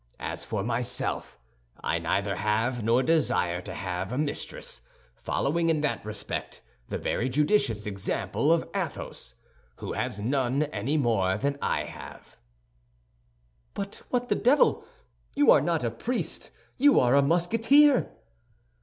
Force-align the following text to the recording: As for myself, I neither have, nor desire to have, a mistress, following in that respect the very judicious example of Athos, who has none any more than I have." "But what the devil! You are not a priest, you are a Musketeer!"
As 0.19 0.43
for 0.43 0.63
myself, 0.63 1.37
I 1.83 1.99
neither 1.99 2.37
have, 2.37 2.83
nor 2.83 3.03
desire 3.03 3.61
to 3.61 3.73
have, 3.75 4.11
a 4.11 4.17
mistress, 4.17 4.81
following 5.15 5.69
in 5.69 5.81
that 5.81 6.03
respect 6.03 6.63
the 6.89 6.97
very 6.97 7.29
judicious 7.29 7.85
example 7.85 8.51
of 8.51 8.67
Athos, 8.73 9.35
who 9.75 9.93
has 9.93 10.19
none 10.19 10.63
any 10.63 10.97
more 10.97 11.37
than 11.37 11.55
I 11.61 11.83
have." 11.83 12.37
"But 13.75 14.01
what 14.09 14.27
the 14.27 14.35
devil! 14.35 14.83
You 15.35 15.51
are 15.51 15.61
not 15.61 15.83
a 15.83 15.91
priest, 15.91 16.49
you 16.77 16.99
are 16.99 17.13
a 17.13 17.21
Musketeer!" 17.21 18.09